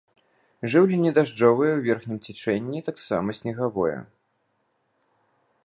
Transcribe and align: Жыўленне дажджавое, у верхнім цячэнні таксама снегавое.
Жыўленне 0.73 1.11
дажджавое, 1.17 1.69
у 1.75 1.83
верхнім 1.87 2.17
цячэнні 2.25 2.79
таксама 2.89 3.37
снегавое. 3.41 3.95